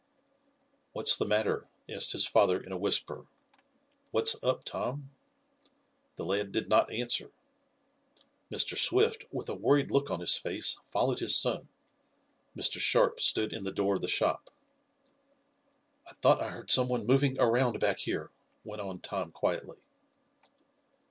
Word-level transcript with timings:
"What's 0.93 1.15
the 1.15 1.27
matter?" 1.27 1.67
asked 1.87 2.13
his 2.13 2.25
father 2.25 2.59
in 2.59 2.71
a 2.71 2.77
whisper. 2.79 3.27
"What's 4.09 4.35
up, 4.41 4.63
Tom?" 4.63 5.11
The 6.15 6.25
lad 6.25 6.51
did 6.51 6.69
not 6.69 6.91
answer 6.91 7.29
Mr. 8.51 8.75
Swift, 8.75 9.25
with 9.31 9.47
a 9.47 9.53
worried 9.53 9.91
look 9.91 10.09
on 10.09 10.19
his 10.19 10.35
face, 10.35 10.79
followed 10.83 11.19
his 11.19 11.35
son. 11.35 11.67
Mr. 12.57 12.79
Sharp 12.79 13.19
stood 13.19 13.53
in 13.53 13.63
the 13.63 13.71
door 13.71 13.93
of 13.97 14.01
the 14.01 14.07
shop. 14.07 14.49
"I 16.07 16.13
thought 16.13 16.41
I 16.41 16.49
heard 16.49 16.71
some 16.71 16.87
one 16.87 17.05
moving 17.05 17.39
around 17.39 17.77
back 17.79 17.99
here," 17.99 18.31
went 18.63 18.81
on 18.81 19.01
Tom 19.01 19.31
quietly. 19.31 19.77